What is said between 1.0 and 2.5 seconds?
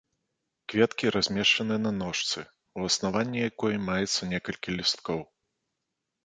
размешчаны на ножцы,